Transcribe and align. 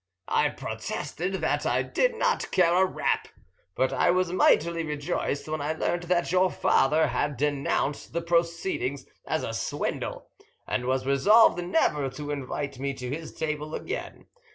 I 0.29 0.49
protested 0.49 1.33
that 1.41 1.63
I 1.67 1.83
did 1.83 2.15
not 2.15 2.49
care 2.49 2.73
a 2.73 2.83
rap; 2.87 3.27
but 3.75 3.93
I 3.93 4.09
was 4.09 4.31
mightily 4.33 4.83
rejoiced 4.83 5.47
when 5.47 5.61
I 5.61 5.73
learnt 5.73 6.07
that 6.07 6.31
your 6.31 6.49
father 6.49 7.05
had 7.09 7.37
denounced 7.37 8.11
the 8.11 8.23
proceedings 8.23 9.05
as 9.27 9.43
a 9.43 9.53
swindle, 9.53 10.25
and 10.67 10.85
was 10.87 11.05
resolved 11.05 11.63
never 11.63 12.09
to 12.09 12.31
invite 12.31 12.79
me 12.79 12.95
to 12.95 13.11
his 13.15 13.31
table 13.31 13.75
again. 13.75 14.25